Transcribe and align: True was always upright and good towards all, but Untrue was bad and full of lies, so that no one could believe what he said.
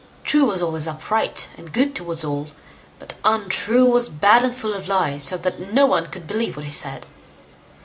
True 0.23 0.45
was 0.45 0.63
always 0.63 0.87
upright 0.87 1.47
and 1.59 1.71
good 1.71 1.93
towards 1.93 2.23
all, 2.23 2.47
but 2.97 3.13
Untrue 3.23 3.85
was 3.85 4.09
bad 4.09 4.43
and 4.43 4.55
full 4.55 4.73
of 4.73 4.87
lies, 4.87 5.23
so 5.25 5.37
that 5.37 5.71
no 5.73 5.85
one 5.85 6.07
could 6.07 6.25
believe 6.25 6.57
what 6.57 6.65
he 6.65 6.71
said. 6.71 7.05